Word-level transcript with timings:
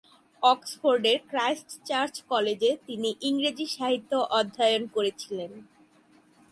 অক্সফোর্ডের 0.43 1.17
Christ 1.27 1.69
Church 1.85 2.13
কলেজে 2.29 2.71
তিনি 2.87 3.09
ইংরেজি 3.21 3.65
সাহিত্য 3.67 4.11
অধ্যয়ন 4.39 4.83
করেছিলেন। 4.87 5.51